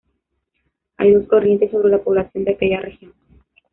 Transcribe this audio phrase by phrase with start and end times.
[0.97, 3.13] Hay dos corrientes sobre la población de aquella región.